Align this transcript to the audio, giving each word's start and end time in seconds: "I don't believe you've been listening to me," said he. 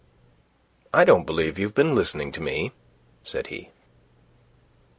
"I 0.91 1.03
don't 1.05 1.25
believe 1.25 1.59
you've 1.59 1.75
been 1.75 1.93
listening 1.93 2.31
to 2.31 2.41
me," 2.41 2.71
said 3.23 3.45
he. 3.53 3.69